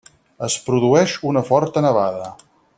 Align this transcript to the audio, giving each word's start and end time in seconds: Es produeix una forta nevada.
Es 0.47 0.55
produeix 0.69 1.13
una 1.33 1.45
forta 1.51 1.87
nevada. 1.89 2.35